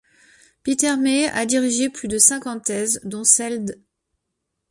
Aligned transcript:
Peter 0.63 0.95
May 0.97 1.27
a 1.27 1.45
dirigé 1.45 1.87
plus 1.87 2.07
de 2.07 2.17
cinquante 2.17 2.63
thèses, 2.65 3.01
dont 3.03 3.23
celle 3.23 3.65
d'. 3.65 3.77